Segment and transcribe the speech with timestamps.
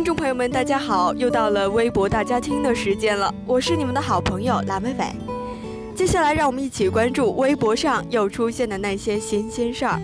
[0.00, 5.04] 听众朋友们，大家好，又到了微博大家听的时间了，我是你们的好朋友蓝伟伟。
[5.94, 10.00] 接下来，让我们一起关注微博上又出现的那些新鲜事儿。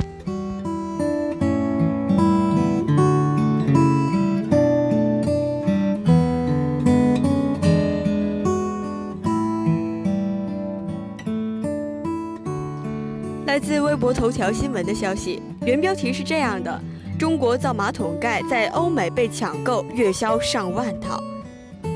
[13.46, 16.82] 来自微博头条新闻的消息，原标题是这样的。
[17.18, 21.18] 中国造马桶盖在欧美被抢购，月销上万套。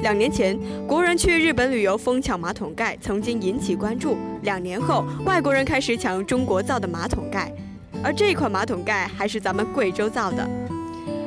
[0.02, 4.16] 两年前，国人去日本旅游疯抢马桶盖，曾经引起关注。
[4.42, 7.52] 两年后，外国人开始抢中国造的马桶盖，
[8.02, 10.48] 而这款马桶盖还是咱们贵州造的。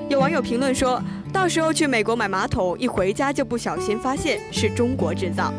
[0.09, 0.99] 有网友评论说
[1.31, 5.53] ：“到时候去美国买马桶，一回家就不小心发现是中国制造。”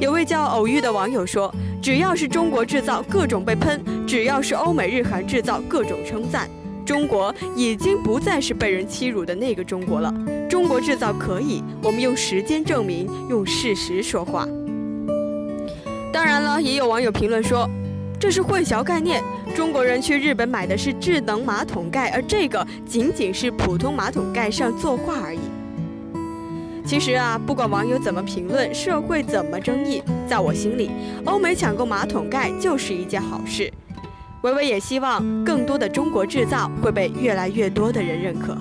[0.00, 6.50] 有位叫偶遇的网友说：“只要是中国制造，各种被喷；只要是欧美日韩制造，各种称赞。”
[6.90, 10.12] 中国已经不再是被人欺辱的那个中国了。
[10.48, 14.44] 中国制造可以，我们用时间证明，用事实说话。
[16.12, 17.70] 当然了，也有网友评论说，
[18.18, 19.22] 这是混淆概念。
[19.54, 25.38] 中国人去日本买的是智能马桶盖，而这个仅仅是普通马桶盖上作画而已。
[26.84, 30.90] 其实啊，不管网友怎么评论，社会怎么争议，在我心里，
[31.24, 33.72] 欧美抢购马桶盖就是一件好事。
[34.42, 38.56] 维维也希望更多的中国制造会被越来越多的人认可。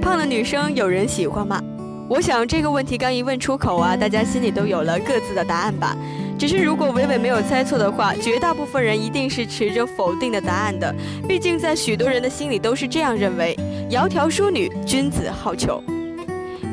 [0.00, 1.60] 胖的女生有人喜欢吗？
[2.08, 5.96] 我想这个问题刚一问出口啊，大家心里都有了各自的答案吧。
[6.38, 10.94] 只是，如果伟伟没有猜错的话，绝大部分人一定是持着否定的答案的。
[11.26, 13.56] 毕竟，在许多人的心里都是这样认为：
[13.90, 15.80] 窈窕淑女，君子好逑。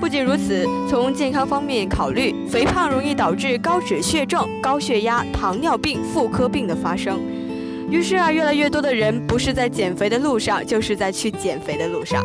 [0.01, 7.17] 不仅如此，从健康方面考虑，肥胖容易导致高脂血症、高血压、糖尿病、妇科病的发生。
[7.89, 12.21] 于是啊，越来越多的人不是在减肥的路上，就是在去减肥的路上。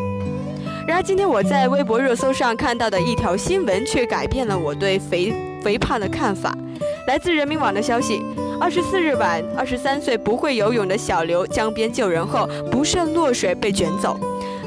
[0.88, 5.32] 然而，今天我在微博热搜上看到的一条新闻，却改变了我对肥
[5.62, 6.52] 肥胖的看法。
[7.06, 8.22] 来自人民网的消息，
[8.60, 14.18] 二十四日晚，二十三岁不会游泳的小刘江边救人后不慎落水被卷走，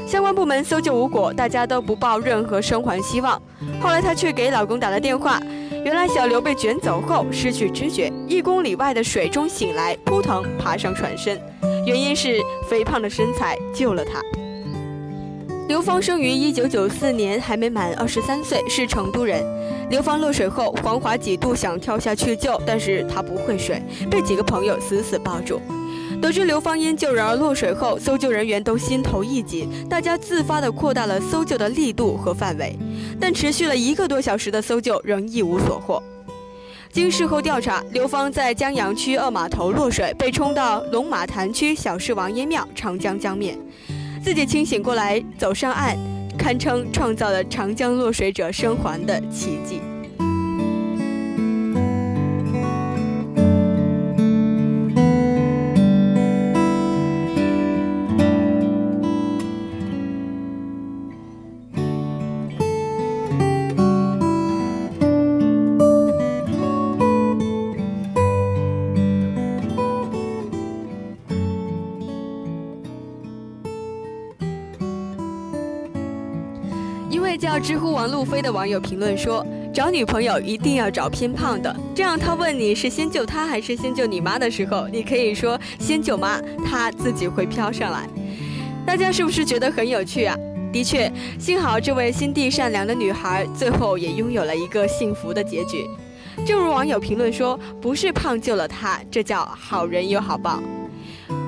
[0.06, 3.40] 相关部门搜救无果，大家都不抱任何生还希望。
[3.80, 5.40] 后来她却给老公打了电话，
[5.84, 11.40] 原来小刘被卷走后失去知觉，一公里外的水中醒来，扑腾爬上船身，
[11.86, 14.20] 原因是肥胖的身材救了她。
[15.72, 19.42] 刘芳生于一九九四年，还没满二十三岁，是成都人。
[19.88, 25.62] 刘芳落水后，黄华几度想跳下去救，但是他不会水，被几个朋友死死抱住。
[26.20, 32.78] 得知刘芳因救人而落水后，搜救人员都心头一紧，大家自发地扩大了搜救的力度和范围。
[33.18, 36.02] 但持续了一个多小时的搜救仍一无所获。
[36.92, 43.58] 经事后调查，刘芳在江阳区二码头落水，被冲到龙马潭区小市王爷庙长江江面。
[44.22, 45.98] 自己清醒过来，走上岸，
[46.38, 49.80] 堪称创造了长江落水者生还的奇迹。
[77.32, 79.42] 位叫知乎王路飞的网友评论说
[79.72, 88.06] ：“找女朋友一定要找偏胖的，这样他问你是先救他还是先救你妈的时候，你可以说先救妈，他自己会飘上来。”
[88.84, 90.36] 大家是不是觉得很有趣啊？
[90.70, 95.86] 的确，幸好这位心地善良的女孩最后也拥有了一个幸福的结局。
[96.44, 100.62] 正如网友评论说：“不是胖救了她，这叫好人有好报。”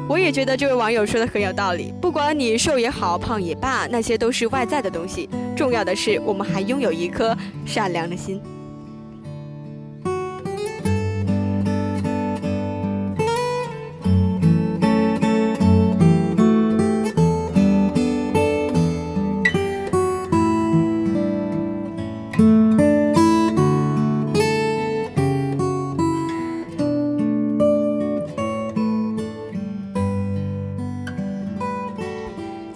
[0.06, 1.92] 我也觉得这位网友说的很有道理。
[2.00, 5.28] 不管你瘦也好，胖也罢，那些都是外在的东西。
[5.56, 7.34] 重要的是，我们还拥有一颗
[7.64, 8.40] 善良的心。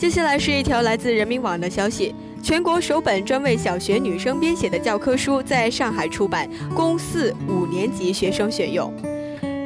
[0.08, 8.90] 接下来是一条来自人民网的消息：全国首本专为小学女生编写的教科书在上海出版，供四五年级学生选用。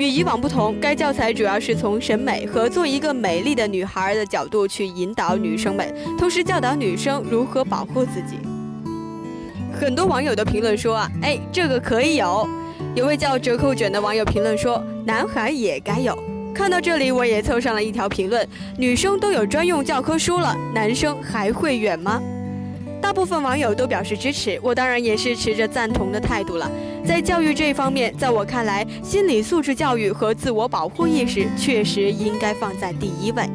[0.00, 8.36] 与以往不同，该教材主要是从审美和做一个美丽的女孩的角度去引导女生们，同时教导女生如何保护自己。
[9.72, 12.48] 很多网友的评论说啊，哎，这个可以有。
[12.96, 16.18] 有位叫折扣卷的网友评论说，男孩也该有。
[16.54, 18.46] 看到这里，我也凑上了一条评论：
[18.76, 22.22] 女生都有专用教科书了，男生还会远吗？
[23.00, 26.70] 大部分网友都表示支持，我当然也是持着赞同的态度了。
[27.04, 33.48] 在教育这一方面，在我看来，心理素质教育和自我保护意识确实应该放在第一位。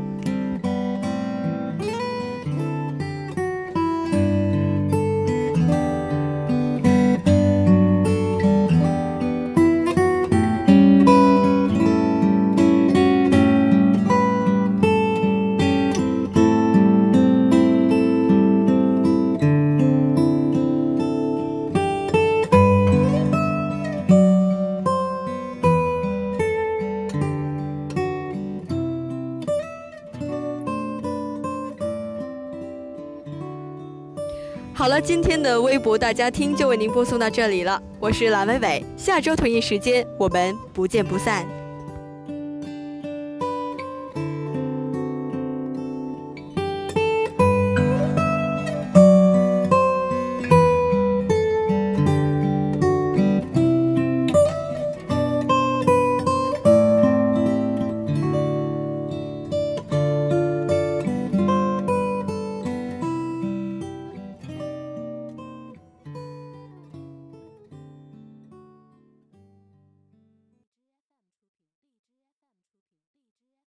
[34.77, 41.56] 好了，今天的微博大家听就为您播送到这里了，我是蓝伟伟，下周同一时间我们不见不散。